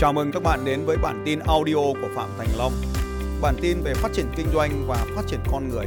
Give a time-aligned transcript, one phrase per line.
[0.00, 2.72] Chào mừng các bạn đến với bản tin audio của Phạm Thành Long.
[3.42, 5.86] Bản tin về phát triển kinh doanh và phát triển con người.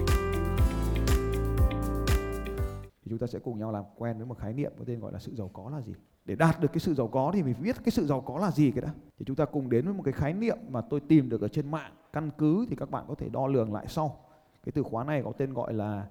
[3.04, 5.12] thì chúng ta sẽ cùng nhau làm quen với một khái niệm có tên gọi
[5.12, 5.94] là sự giàu có là gì.
[6.26, 8.52] Để đạt được cái sự giàu có thì mình biết cái sự giàu có là
[8.52, 8.90] gì cái đã.
[9.20, 11.48] Thì chúng ta cùng đến với một cái khái niệm mà tôi tìm được ở
[11.48, 11.92] trên mạng.
[12.14, 14.18] Căn cứ thì các bạn có thể đo lường lại sau.
[14.64, 16.08] Cái từ khóa này có tên gọi là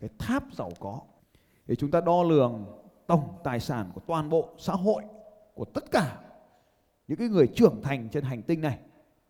[0.00, 1.00] cái tháp giàu có.
[1.66, 2.64] Để chúng ta đo lường
[3.06, 5.02] tổng tài sản của toàn bộ xã hội,
[5.54, 6.16] của tất cả
[7.08, 8.78] những cái người trưởng thành trên hành tinh này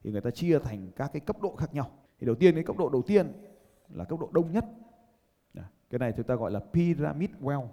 [0.03, 1.91] thì người ta chia thành các cái cấp độ khác nhau.
[2.21, 3.33] Thì đầu tiên cái cấp độ đầu tiên
[3.89, 4.65] là cấp độ đông nhất.
[5.91, 7.67] Cái này chúng ta gọi là pyramid well.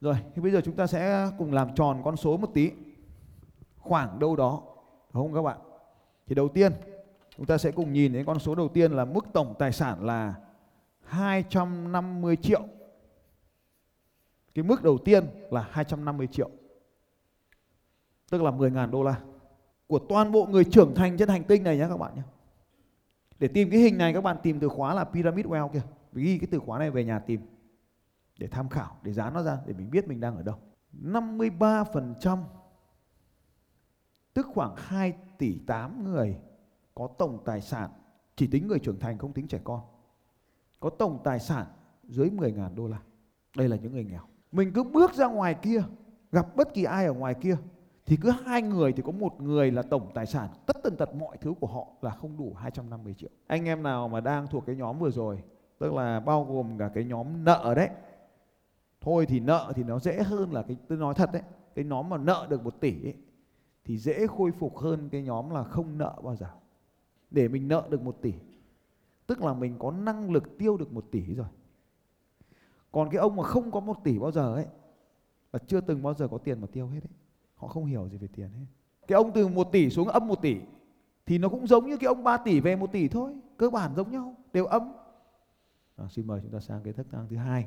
[0.00, 2.70] Rồi, thì bây giờ chúng ta sẽ cùng làm tròn con số một tí.
[3.76, 4.62] Khoảng đâu đó
[5.12, 5.58] đúng không các bạn?
[6.26, 6.72] Thì đầu tiên,
[7.36, 10.06] chúng ta sẽ cùng nhìn đến con số đầu tiên là mức tổng tài sản
[10.06, 10.34] là
[11.02, 12.62] 250 triệu.
[14.54, 16.50] Cái mức đầu tiên là 250 triệu
[18.30, 19.20] tức là 10.000 đô la
[19.86, 22.22] của toàn bộ người trưởng thành trên hành tinh này nhé các bạn nhé
[23.38, 25.82] để tìm cái hình này các bạn tìm từ khóa là pyramid well kia.
[26.12, 27.40] Ghi cái từ khóa này về nhà tìm
[28.38, 30.56] để tham khảo, để dán nó ra, để mình biết mình đang ở đâu.
[31.02, 32.42] 53%
[34.34, 36.36] tức khoảng 2 tỷ 8 người
[36.94, 37.90] có tổng tài sản,
[38.36, 39.80] chỉ tính người trưởng thành không tính trẻ con,
[40.80, 41.66] có tổng tài sản
[42.04, 42.98] dưới 10.000 đô la.
[43.56, 44.22] Đây là những người nghèo.
[44.52, 45.82] Mình cứ bước ra ngoài kia,
[46.32, 47.56] gặp bất kỳ ai ở ngoài kia
[48.08, 50.48] thì cứ hai người thì có một người là tổng tài sản.
[50.66, 53.30] Tất tần tật mọi thứ của họ là không đủ 250 triệu.
[53.46, 55.42] Anh em nào mà đang thuộc cái nhóm vừa rồi
[55.78, 57.88] tức là bao gồm cả cái nhóm nợ đấy
[59.00, 61.42] thôi thì nợ thì nó dễ hơn là cái tôi nói thật đấy
[61.74, 63.14] cái nhóm mà nợ được một tỷ ấy,
[63.84, 66.46] thì dễ khôi phục hơn cái nhóm là không nợ bao giờ.
[67.30, 68.32] Để mình nợ được một tỷ
[69.26, 71.46] tức là mình có năng lực tiêu được một tỷ rồi.
[72.92, 74.66] Còn cái ông mà không có một tỷ bao giờ ấy
[75.52, 77.12] là chưa từng bao giờ có tiền mà tiêu hết ấy
[77.58, 78.66] họ không hiểu gì về tiền hết.
[79.06, 80.56] Cái ông từ 1 tỷ xuống âm 1 tỷ
[81.26, 83.34] thì nó cũng giống như cái ông 3 tỷ về 1 tỷ thôi.
[83.56, 84.92] Cơ bản giống nhau đều âm.
[85.96, 87.66] À, xin mời chúng ta sang cái thức thang thứ hai.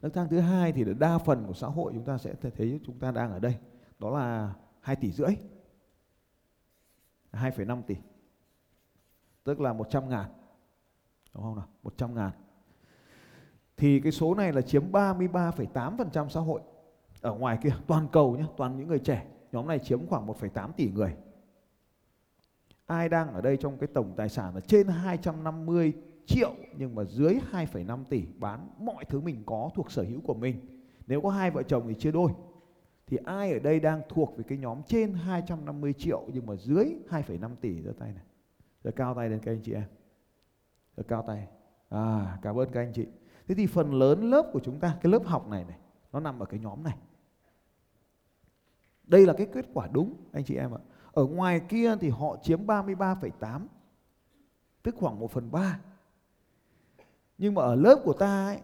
[0.00, 2.98] Thức thang thứ hai thì đa phần của xã hội chúng ta sẽ thấy chúng
[2.98, 3.58] ta đang ở đây.
[3.98, 5.36] Đó là 2 tỷ rưỡi.
[7.32, 7.96] 2,5 tỷ.
[9.44, 10.30] Tức là 100 ngàn.
[11.34, 11.68] Đúng không nào?
[11.82, 12.30] 100 ngàn.
[13.76, 16.60] Thì cái số này là chiếm 33,8% xã hội
[17.20, 19.26] ở ngoài kia toàn cầu nhé toàn những người trẻ.
[19.52, 21.16] Nhóm này chiếm khoảng 1,8 tỷ người.
[22.86, 25.92] Ai đang ở đây trong cái tổng tài sản là trên 250
[26.26, 30.34] triệu nhưng mà dưới 2,5 tỷ bán mọi thứ mình có thuộc sở hữu của
[30.34, 30.82] mình.
[31.06, 32.30] Nếu có hai vợ chồng thì chia đôi.
[33.06, 36.84] Thì ai ở đây đang thuộc về cái nhóm trên 250 triệu nhưng mà dưới
[37.08, 37.82] 2,5 tỷ?
[37.82, 38.24] Giơ tay này.
[38.84, 39.84] Giơ cao tay lên các anh chị em.
[40.96, 41.48] Giơ cao tay.
[41.88, 43.06] À cảm ơn các anh chị.
[43.48, 45.78] Thế thì phần lớn lớp của chúng ta cái lớp học này này
[46.16, 46.96] nó nằm ở cái nhóm này
[49.04, 50.80] đây là cái kết quả đúng anh chị em ạ
[51.12, 53.66] ở ngoài kia thì họ chiếm 33,8
[54.82, 55.80] tức khoảng 1 phần 3
[57.38, 58.60] nhưng mà ở lớp của ta ấy,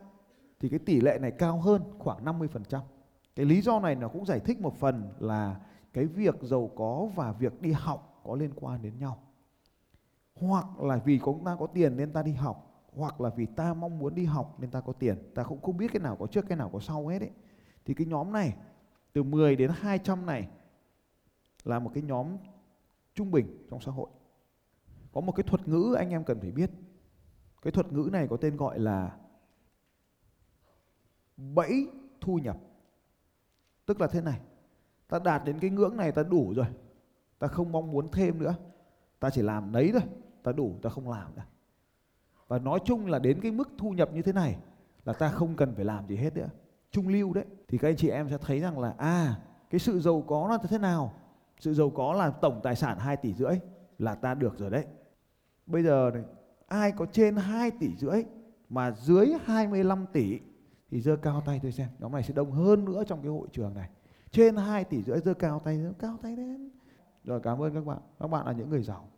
[0.60, 2.80] thì cái tỷ lệ này cao hơn khoảng 50%.
[3.36, 5.60] Cái lý do này nó cũng giải thích một phần là
[5.92, 9.18] cái việc giàu có và việc đi học có liên quan đến nhau.
[10.34, 13.74] Hoặc là vì chúng ta có tiền nên ta đi học, hoặc là vì ta
[13.74, 15.16] mong muốn đi học nên ta có tiền.
[15.34, 17.30] Ta cũng không biết cái nào có trước cái nào có sau hết ấy.
[17.84, 18.56] Thì cái nhóm này
[19.12, 20.48] từ 10 đến 200 này
[21.64, 22.36] là một cái nhóm
[23.14, 24.08] trung bình trong xã hội.
[25.12, 26.70] Có một cái thuật ngữ anh em cần phải biết
[27.62, 29.16] cái thuật ngữ này có tên gọi là
[31.36, 31.88] bẫy
[32.20, 32.56] thu nhập.
[33.86, 34.40] Tức là thế này,
[35.08, 36.66] ta đạt đến cái ngưỡng này ta đủ rồi.
[37.38, 38.54] Ta không mong muốn thêm nữa.
[39.20, 40.02] Ta chỉ làm đấy thôi,
[40.42, 41.42] ta đủ, ta không làm nữa.
[42.52, 44.56] Và nói chung là đến cái mức thu nhập như thế này
[45.04, 46.48] là ta không cần phải làm gì hết nữa.
[46.90, 47.44] Trung lưu đấy.
[47.68, 49.36] Thì các anh chị em sẽ thấy rằng là à,
[49.70, 51.14] cái sự giàu có là thế nào?
[51.60, 53.58] Sự giàu có là tổng tài sản 2 tỷ rưỡi
[53.98, 54.84] là ta được rồi đấy.
[55.66, 56.22] Bây giờ này,
[56.66, 58.24] ai có trên 2 tỷ rưỡi
[58.68, 60.40] mà dưới 25 tỷ
[60.90, 63.48] thì giơ cao tay tôi xem nhóm này sẽ đông hơn nữa trong cái hội
[63.52, 63.88] trường này
[64.30, 66.70] trên 2 tỷ rưỡi giơ cao tay giơ cao tay lên
[67.24, 69.08] rồi cảm ơn các bạn các bạn là những người giàu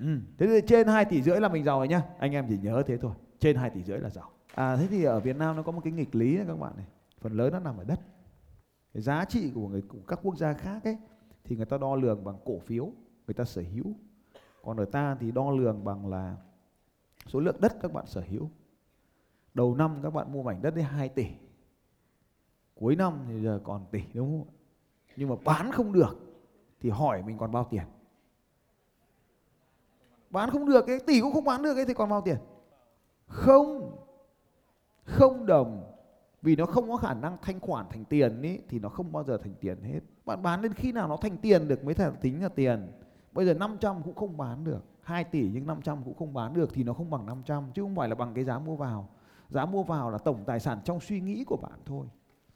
[0.00, 0.18] ừ.
[0.38, 2.02] thế thì trên 2 tỷ rưỡi là mình giàu rồi nhá.
[2.18, 3.12] Anh em chỉ nhớ thế thôi.
[3.38, 4.30] Trên 2 tỷ rưỡi là giàu.
[4.54, 6.72] À thế thì ở Việt Nam nó có một cái nghịch lý này các bạn
[6.76, 6.86] này.
[7.20, 8.00] Phần lớn nó nằm ở đất.
[8.94, 10.96] Cái giá trị của người của các quốc gia khác ấy
[11.44, 12.84] thì người ta đo lường bằng cổ phiếu
[13.26, 13.94] người ta sở hữu.
[14.62, 16.36] Còn ở ta thì đo lường bằng là
[17.26, 18.50] số lượng đất các bạn sở hữu.
[19.54, 21.26] Đầu năm các bạn mua mảnh đất đến 2 tỷ.
[22.74, 24.54] Cuối năm thì giờ còn tỷ đúng không
[25.16, 26.16] nhưng mà bán không được
[26.80, 27.84] thì hỏi mình còn bao tiền
[30.30, 32.36] bán không được cái tỷ cũng không bán được ấy thì còn bao tiền?
[33.26, 33.96] Không.
[35.04, 35.92] Không đồng.
[36.42, 39.24] Vì nó không có khả năng thanh khoản thành tiền ý, thì nó không bao
[39.24, 40.00] giờ thành tiền hết.
[40.24, 42.92] Bạn bán đến khi nào nó thành tiền được mới thể tính là tiền.
[43.32, 44.84] Bây giờ 500 cũng không bán được.
[45.02, 47.94] 2 tỷ nhưng 500 cũng không bán được thì nó không bằng 500 chứ không
[47.94, 49.08] phải là bằng cái giá mua vào.
[49.48, 52.06] Giá mua vào là tổng tài sản trong suy nghĩ của bạn thôi.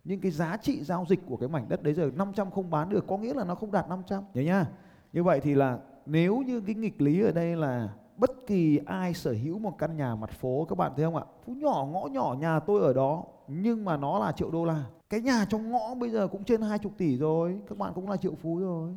[0.05, 2.89] Nhưng cái giá trị giao dịch của cái mảnh đất đấy giờ 500 không bán
[2.89, 4.67] được có nghĩa là nó không đạt 500 nhớ nhá.
[5.13, 9.15] Như vậy thì là nếu như cái nghịch lý ở đây là bất kỳ ai
[9.15, 11.25] sở hữu một căn nhà mặt phố, các bạn thấy không ạ?
[11.45, 14.85] Phú nhỏ, ngõ nhỏ, nhà tôi ở đó, nhưng mà nó là triệu đô la.
[15.11, 18.11] Cái nhà trong ngõ bây giờ cũng trên hai chục tỷ rồi, các bạn cũng
[18.11, 18.95] là triệu phú rồi.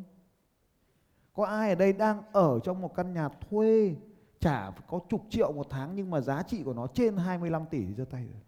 [1.34, 3.96] Có ai ở đây đang ở trong một căn nhà thuê
[4.40, 7.86] trả có chục triệu một tháng, nhưng mà giá trị của nó trên 25 tỷ
[7.86, 8.42] thì giơ tay rồi.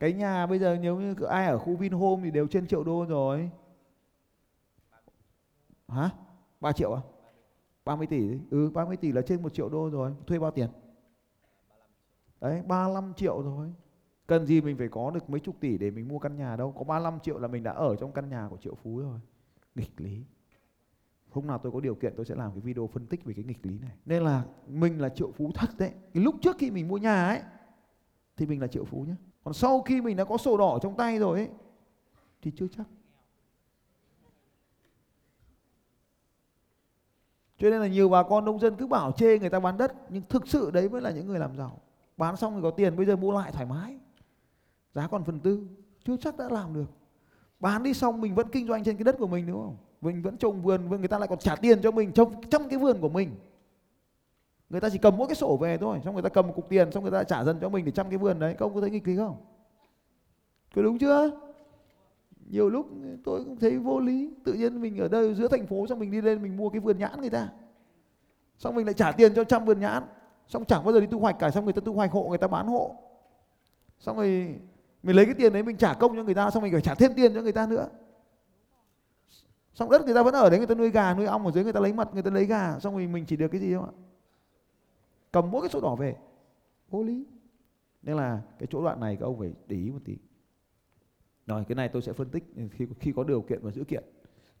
[0.00, 3.04] Cái nhà bây giờ nếu như ai ở khu Vinhome thì đều trên triệu đô
[3.08, 3.50] rồi.
[5.88, 6.10] Hả?
[6.60, 7.00] 3 triệu à?
[7.84, 8.38] 30 tỷ.
[8.50, 10.12] Ừ 30 tỷ là trên 1 triệu đô rồi.
[10.26, 10.68] Thuê bao tiền?
[12.40, 13.72] Đấy 35 triệu rồi
[14.26, 16.72] cần gì mình phải có được mấy chục tỷ để mình mua căn nhà đâu.
[16.72, 19.18] Có 35 triệu là mình đã ở trong căn nhà của triệu phú rồi.
[19.74, 20.24] Nghịch lý.
[21.30, 23.44] Hôm nào tôi có điều kiện tôi sẽ làm cái video phân tích về cái
[23.44, 23.96] nghịch lý này.
[24.06, 25.90] Nên là mình là triệu phú thật đấy.
[26.14, 27.40] Cái lúc trước khi mình mua nhà ấy,
[28.36, 30.96] thì mình là triệu phú nhé còn sau khi mình đã có sổ đỏ trong
[30.96, 31.48] tay rồi ấy,
[32.42, 32.88] thì chưa chắc.
[37.60, 39.92] Cho nên là nhiều bà con nông dân cứ bảo chê người ta bán đất,
[40.08, 41.80] nhưng thực sự đấy mới là những người làm giàu.
[42.16, 43.98] Bán xong rồi có tiền, bây giờ mua lại thoải mái.
[44.94, 45.66] Giá còn phần tư,
[46.04, 46.90] chưa chắc đã làm được.
[47.60, 49.76] Bán đi xong mình vẫn kinh doanh trên cái đất của mình, đúng không?
[50.00, 52.78] Mình vẫn trồng vườn, người ta lại còn trả tiền cho mình trong trong cái
[52.78, 53.30] vườn của mình.
[54.70, 56.68] Người ta chỉ cầm mỗi cái sổ về thôi, xong người ta cầm một cục
[56.68, 58.54] tiền, xong người ta trả dần cho mình để chăm cái vườn đấy.
[58.58, 59.36] Các ông có thấy nghịch lý không?
[60.74, 61.30] Có đúng chưa?
[62.50, 62.86] Nhiều lúc
[63.24, 66.10] tôi cũng thấy vô lý, tự nhiên mình ở đây giữa thành phố xong mình
[66.10, 67.48] đi lên mình mua cái vườn nhãn người ta.
[68.58, 70.02] Xong mình lại trả tiền cho trăm vườn nhãn.
[70.46, 72.38] Xong chẳng bao giờ đi thu hoạch cả, xong người ta thu hoạch hộ, người
[72.38, 72.96] ta bán hộ.
[73.98, 74.58] Xong rồi
[75.02, 76.94] mình lấy cái tiền đấy mình trả công cho người ta, xong mình phải trả
[76.94, 77.88] thêm tiền cho người ta nữa.
[79.74, 81.64] Xong đất người ta vẫn ở đấy, người ta nuôi gà, nuôi ong ở dưới
[81.64, 83.74] người ta lấy mật, người ta lấy gà, xong rồi mình chỉ được cái gì
[83.74, 83.92] không ạ?
[85.32, 86.16] Cầm mỗi cái sổ đỏ về.
[86.90, 87.24] Vô lý.
[88.02, 90.16] Nên là cái chỗ đoạn này các ông phải để ý một tí
[91.50, 93.84] rồi cái này tôi sẽ phân tích ừ, khi khi có điều kiện và dữ
[93.84, 94.04] kiện.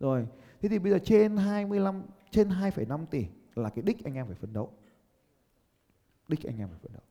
[0.00, 0.26] Rồi
[0.60, 4.34] thế thì bây giờ trên 25 trên 2,5 tỷ là cái đích anh em phải
[4.34, 4.72] phấn đấu.
[6.28, 7.02] Đích anh em phải phấn đấu.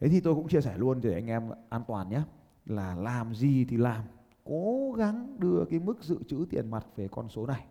[0.00, 2.22] Thế thì tôi cũng chia sẻ luôn để anh em an toàn nhé
[2.66, 4.04] là làm gì thì làm.
[4.44, 7.66] Cố gắng đưa cái mức dự trữ tiền mặt về con số này.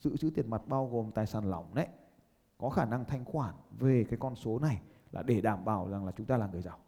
[0.00, 1.86] Dự trữ tiền mặt bao gồm tài sản lỏng đấy.
[2.58, 4.80] Có khả năng thanh khoản về cái con số này
[5.12, 6.78] là để đảm bảo rằng là chúng ta là người giàu.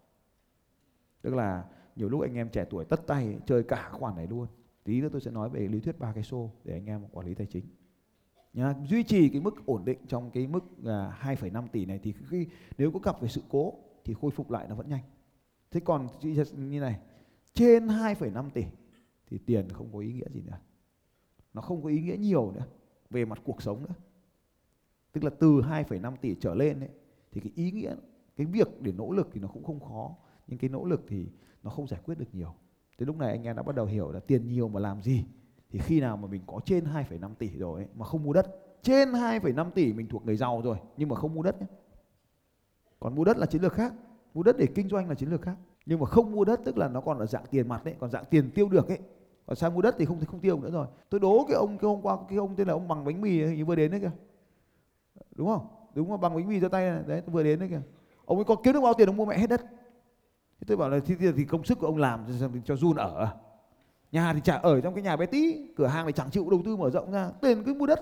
[1.22, 1.64] Tức là
[1.96, 4.46] nhiều lúc anh em trẻ tuổi tất tay chơi cả khoản này luôn.
[4.84, 7.26] Tí nữa tôi sẽ nói về lý thuyết ba cái xô để anh em quản
[7.26, 7.64] lý tài chính.
[8.52, 12.14] Nhà duy trì cái mức ổn định trong cái mức à, 2,5 tỷ này thì
[12.28, 12.46] khi
[12.78, 15.02] nếu có gặp về sự cố thì khôi phục lại nó vẫn nhanh.
[15.70, 16.08] Thế còn
[16.56, 17.00] như này
[17.54, 18.64] trên 2,5 tỷ
[19.26, 20.58] thì tiền không có ý nghĩa gì nữa.
[21.54, 22.66] Nó không có ý nghĩa nhiều nữa
[23.10, 23.94] về mặt cuộc sống nữa.
[25.12, 26.90] Tức là từ 2,5 tỷ trở lên ấy,
[27.32, 27.94] thì cái ý nghĩa
[28.36, 30.16] cái việc để nỗ lực thì nó cũng không khó.
[30.46, 31.26] Nhưng cái nỗ lực thì
[31.66, 32.54] nó không giải quyết được nhiều.
[32.98, 35.24] Thế lúc này anh em đã bắt đầu hiểu là tiền nhiều mà làm gì.
[35.70, 38.46] Thì khi nào mà mình có trên 2,5 tỷ rồi ấy, mà không mua đất
[38.82, 41.66] trên 2,5 tỷ mình thuộc người giàu rồi nhưng mà không mua đất nhé.
[43.00, 43.92] Còn mua đất là chiến lược khác
[44.34, 45.56] mua đất để kinh doanh là chiến lược khác.
[45.86, 48.10] Nhưng mà không mua đất tức là nó còn là dạng tiền mặt đấy còn
[48.10, 48.98] dạng tiền tiêu được ấy.
[49.46, 50.86] Còn sang mua đất thì không không tiêu nữa rồi.
[51.10, 53.42] Tôi đố cái ông cái hôm qua cái ông tên là ông bằng bánh mì
[53.42, 54.10] ấy, vừa đến đấy kìa.
[55.36, 55.66] Đúng không?
[55.94, 56.20] Đúng không?
[56.20, 57.02] Bằng bánh mì ra tay này.
[57.06, 57.82] đấy vừa đến đấy kìa.
[58.24, 59.64] Ông ấy có kiếm được bao tiền ông mua mẹ hết đất
[60.60, 63.24] thế tôi bảo là thì, thì công sức của ông làm cho, cho run ở
[63.24, 63.34] à?
[64.12, 66.62] nhà thì chả ở trong cái nhà bé tí cửa hàng thì chẳng chịu đầu
[66.64, 68.00] tư mở rộng ra tiền cứ mua đất.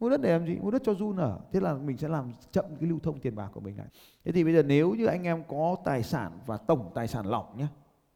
[0.00, 0.58] Mua đất để làm gì?
[0.58, 1.40] Mua đất cho run ở.
[1.52, 3.86] Thế là mình sẽ làm chậm cái lưu thông tiền bạc của mình lại.
[4.24, 7.26] Thế thì bây giờ nếu như anh em có tài sản và tổng tài sản
[7.26, 7.66] lỏng nhé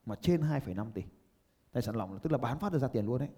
[0.07, 1.03] mà trên 2,5 tỷ
[1.73, 3.29] tài sản lỏng là tức là bán phát được ra tiền luôn đấy.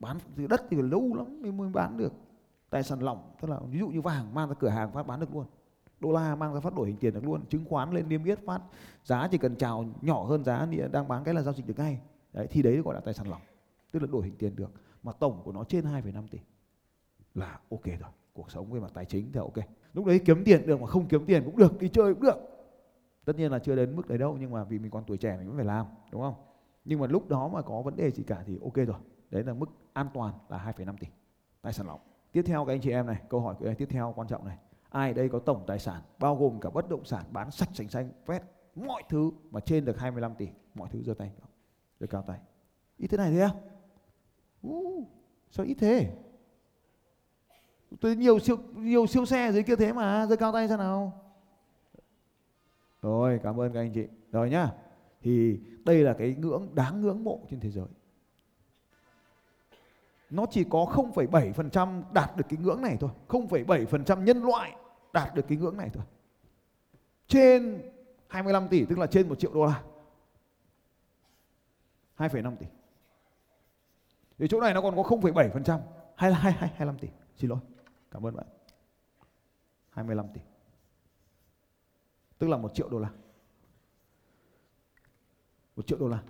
[0.00, 2.12] Bán từ đất thì lâu lắm mới mới bán được.
[2.70, 5.20] Tài sản lỏng tức là ví dụ như vàng mang ra cửa hàng phát bán
[5.20, 5.46] được luôn
[6.00, 8.38] đô la mang ra phát đổi hình tiền được luôn chứng khoán lên niêm yết
[8.46, 8.60] phát
[9.04, 12.00] giá chỉ cần chào nhỏ hơn giá đang bán cái là giao dịch được ngay.
[12.32, 13.40] Đấy thì đấy gọi là tài sản lỏng
[13.92, 14.70] tức là đổi hình tiền được
[15.02, 16.38] mà tổng của nó trên 2,5 tỷ
[17.34, 19.66] là ok rồi cuộc sống về mặt tài chính thì ok.
[19.92, 22.36] Lúc đấy kiếm tiền được mà không kiếm tiền cũng được đi chơi cũng được.
[23.24, 25.36] Tất nhiên là chưa đến mức đấy đâu nhưng mà vì mình còn tuổi trẻ
[25.36, 26.34] mình vẫn phải làm đúng không?
[26.84, 28.96] Nhưng mà lúc đó mà có vấn đề gì cả thì ok rồi
[29.30, 31.06] đấy là mức an toàn là 2,5 tỷ
[31.62, 32.00] tài sản lỏng.
[32.32, 34.44] Tiếp theo các anh chị em này câu hỏi của em tiếp theo quan trọng
[34.44, 34.56] này
[34.90, 37.88] ai đây có tổng tài sản bao gồm cả bất động sản bán sạch sành
[37.88, 38.42] xanh vét
[38.74, 41.30] mọi thứ mà trên được 25 tỷ mọi thứ giơ tay
[42.00, 42.38] giơ cao tay
[42.96, 43.50] ít thế này thế à?
[44.62, 45.08] không uh,
[45.50, 46.16] sao ít thế
[48.00, 51.28] tôi nhiều siêu nhiều siêu xe dưới kia thế mà giơ cao tay sao nào
[53.02, 54.06] Rồi, cảm ơn các anh chị.
[54.32, 54.72] Rồi nhá.
[55.22, 57.86] Thì đây là cái ngưỡng đáng ngưỡng mộ trên thế giới.
[60.30, 63.10] Nó chỉ có 0,7% đạt được cái ngưỡng này thôi.
[63.28, 64.76] 0,7% nhân loại
[65.12, 66.04] đạt được cái ngưỡng này thôi.
[67.26, 67.90] Trên
[68.28, 69.82] 25 tỷ tức là trên 1 triệu đô la.
[72.16, 72.66] 2,5 tỷ.
[74.38, 75.80] Thì chỗ này nó còn có 0,7%
[76.16, 77.08] hay là 25 tỷ.
[77.36, 77.58] Xin lỗi.
[78.10, 78.46] Cảm ơn bạn.
[79.90, 80.40] 25 tỷ.
[82.38, 83.10] Tức là 1 triệu đô la.
[85.76, 86.22] 1 triệu đô la.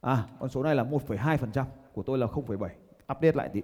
[0.00, 2.68] À, con số này là 1,2%, của tôi là 0,7.
[3.12, 3.62] Update lại tí.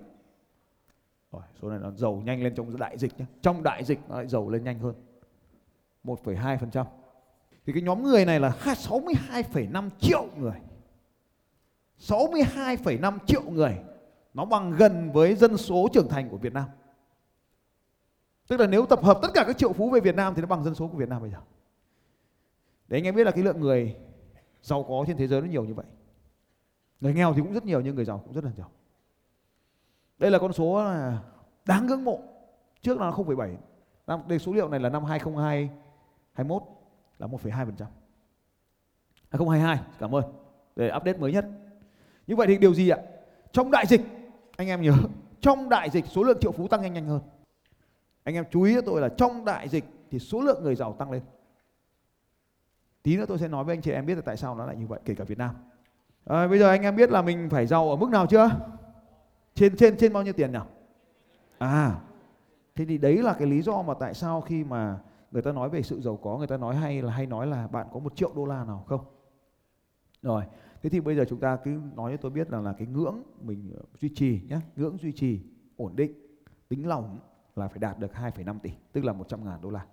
[1.32, 3.24] Rồi, số này nó giàu nhanh lên trong đại dịch nhé.
[3.42, 4.94] Trong đại dịch nó lại giàu lên nhanh hơn.
[6.04, 6.84] 1,2%.
[7.66, 10.60] Thì cái nhóm người này là 62,5 triệu người.
[11.98, 13.78] 62,5 triệu người.
[14.34, 16.68] Nó bằng gần với dân số trưởng thành của Việt Nam.
[18.48, 20.48] Tức là nếu tập hợp tất cả các triệu phú về Việt Nam thì nó
[20.48, 21.38] bằng dân số của Việt Nam bây giờ.
[22.88, 23.96] Để anh em biết là cái lượng người
[24.62, 25.86] giàu có trên thế giới nó nhiều như vậy.
[27.00, 28.66] Người nghèo thì cũng rất nhiều nhưng người giàu cũng rất là nhiều.
[30.22, 31.18] Đây là con số là
[31.64, 32.20] đáng ngưỡng mộ.
[32.82, 33.54] Trước là 0,7.
[34.06, 36.62] Năm đây số liệu này là năm 2021
[37.18, 37.86] là 1,2%.
[39.30, 40.24] 2022, à, cảm ơn.
[40.76, 41.46] Để update mới nhất.
[42.26, 42.98] Như vậy thì điều gì ạ?
[43.52, 44.00] Trong đại dịch,
[44.56, 44.92] anh em nhớ,
[45.40, 47.20] trong đại dịch số lượng triệu phú tăng nhanh nhanh hơn.
[48.24, 50.92] Anh em chú ý cho tôi là trong đại dịch thì số lượng người giàu
[50.92, 51.22] tăng lên.
[53.02, 54.76] Tí nữa tôi sẽ nói với anh chị em biết là tại sao nó lại
[54.76, 55.54] như vậy, kể cả Việt Nam.
[56.24, 58.50] À, bây giờ anh em biết là mình phải giàu ở mức nào chưa?
[59.62, 60.66] Trên trên trên bao nhiêu tiền nào?
[61.58, 62.00] À,
[62.74, 65.00] thế thì đấy là cái lý do mà tại sao khi mà
[65.30, 67.66] người ta nói về sự giàu có, người ta nói hay là hay nói là
[67.66, 69.00] bạn có một triệu đô la nào không?
[70.22, 70.44] Rồi,
[70.82, 73.22] thế thì bây giờ chúng ta cứ nói cho tôi biết là là cái ngưỡng
[73.40, 75.40] mình ờ, duy trì nhé, ngưỡng duy trì
[75.76, 76.12] ổn định,
[76.68, 77.18] tính lòng
[77.56, 79.86] là phải đạt được 2,5 tỷ, tức là 100 ngàn đô la.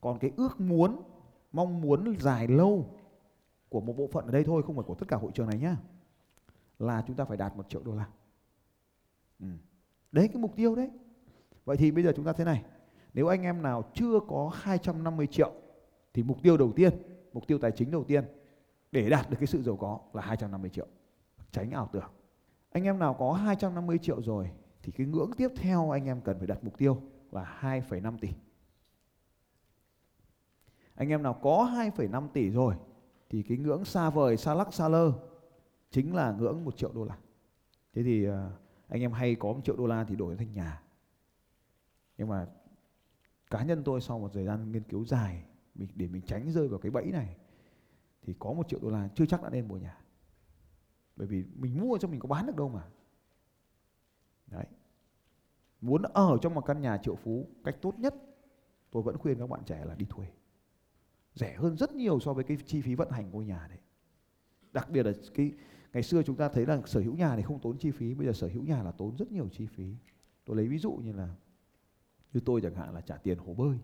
[0.00, 1.02] Còn cái ước muốn,
[1.52, 2.86] mong muốn dài lâu
[3.68, 5.58] của một bộ phận ở đây thôi, không phải của tất cả hội trường này
[5.58, 5.76] nhá,
[6.78, 8.06] là chúng ta phải đạt một triệu đô la.
[9.40, 9.46] Ừ.
[10.12, 10.90] Đấy cái mục tiêu đấy.
[11.64, 12.64] Vậy thì bây giờ chúng ta thế này,
[13.14, 15.52] nếu anh em nào chưa có 250 triệu
[16.14, 16.92] thì mục tiêu đầu tiên,
[17.32, 18.24] mục tiêu tài chính đầu tiên
[18.92, 20.86] để đạt được cái sự giàu có là 250 triệu.
[21.50, 22.10] Tránh ảo tưởng.
[22.70, 24.50] Anh em nào có 250 triệu rồi
[24.82, 28.28] thì cái ngưỡng tiếp theo anh em cần phải đặt mục tiêu là 2,5 tỷ.
[30.94, 32.74] Anh em nào có 2,5 tỷ rồi
[33.30, 35.12] thì cái ngưỡng xa vời, xa lắc, xa lơ
[35.90, 37.18] chính là ngưỡng 1 triệu đô la.
[37.94, 38.50] Thế thì à,
[38.90, 40.82] anh em hay có một triệu đô la thì đổi thành nhà.
[42.18, 42.46] Nhưng mà
[43.50, 45.44] cá nhân tôi sau một thời gian nghiên cứu dài
[45.74, 47.36] mình để mình tránh rơi vào cái bẫy này,
[48.22, 49.98] thì có một triệu đô la chưa chắc đã nên mua nhà.
[51.16, 52.82] Bởi vì mình mua cho mình có bán được đâu mà.
[54.46, 54.66] Đấy.
[55.80, 58.14] Muốn ở trong một căn nhà triệu phú, cách tốt nhất,
[58.90, 60.26] tôi vẫn khuyên các bạn trẻ là đi thuê.
[61.34, 63.78] Rẻ hơn rất nhiều so với cái chi phí vận hành ngôi nhà đấy.
[64.72, 65.52] Đặc biệt là cái
[65.92, 68.26] ngày xưa chúng ta thấy là sở hữu nhà thì không tốn chi phí bây
[68.26, 69.94] giờ sở hữu nhà là tốn rất nhiều chi phí.
[70.44, 71.34] Tôi lấy ví dụ như là
[72.32, 73.78] như tôi chẳng hạn là trả tiền hồ bơi.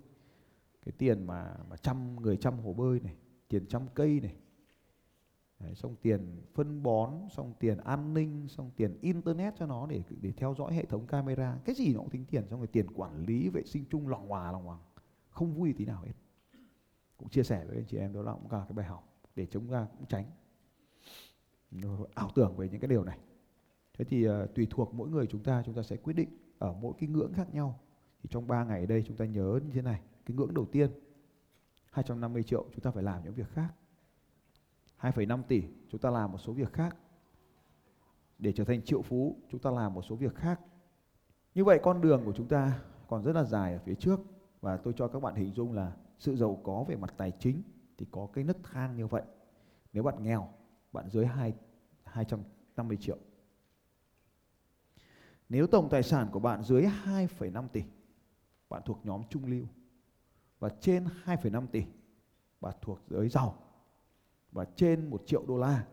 [0.84, 3.16] Cái tiền mà mà chăm người chăm hồ bơi này
[3.48, 4.36] tiền chăm cây này.
[5.58, 10.02] Đấy, xong tiền phân bón xong tiền an ninh xong tiền internet cho nó để
[10.20, 11.58] để theo dõi hệ thống camera.
[11.64, 14.28] Cái gì nó cũng tính tiền xong rồi tiền quản lý vệ sinh chung lòng
[14.28, 14.80] hòa lòng hoàng.
[15.30, 16.12] Không vui tí nào hết.
[17.16, 19.46] Cũng chia sẻ với anh chị em đó là cũng cả cái bài học để
[19.46, 20.24] chúng ta cũng tránh
[22.14, 23.18] ảo tưởng về những cái điều này.
[23.98, 26.28] Thế thì uh, tùy thuộc mỗi người chúng ta chúng ta sẽ quyết định
[26.58, 27.80] ở mỗi cái ngưỡng khác nhau.
[28.22, 30.66] Thì trong 3 ngày ở đây chúng ta nhớ như thế này cái ngưỡng đầu
[30.72, 30.90] tiên
[31.90, 33.68] 250 triệu chúng ta phải làm những việc khác.
[35.00, 36.96] 2,5 tỷ chúng ta làm một số việc khác.
[38.38, 40.60] Để trở thành triệu phú chúng ta làm một số việc khác.
[41.54, 44.20] Như vậy con đường của chúng ta còn rất là dài ở phía trước.
[44.60, 47.62] Và tôi cho các bạn hình dung là sự giàu có về mặt tài chính
[47.98, 49.22] thì có cái nấc thang như vậy.
[49.92, 50.48] Nếu bạn nghèo
[50.92, 51.54] bạn dưới 2,
[52.16, 53.16] 250 triệu
[55.48, 57.82] nếu tổng tài sản của bạn dưới 2,5 tỷ
[58.70, 59.64] bạn thuộc nhóm trung lưu
[60.58, 61.84] và trên 2,5 tỷ
[62.60, 63.58] bạn thuộc giới giàu
[64.52, 65.86] và trên 1 triệu đô la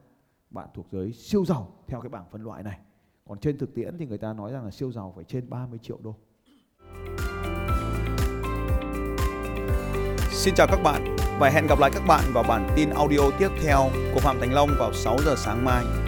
[0.49, 2.79] bạn thuộc giới siêu giàu theo cái bảng phân loại này.
[3.27, 5.79] Còn trên thực tiễn thì người ta nói rằng là siêu giàu phải trên 30
[5.81, 6.15] triệu đô.
[10.31, 13.49] Xin chào các bạn và hẹn gặp lại các bạn vào bản tin audio tiếp
[13.63, 16.02] theo của Phạm Thành Long vào 6 giờ sáng mai.